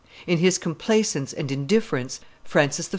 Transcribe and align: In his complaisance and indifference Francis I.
In 0.25 0.39
his 0.39 0.57
complaisance 0.57 1.31
and 1.31 1.51
indifference 1.51 2.21
Francis 2.43 2.87
I. 2.87 2.89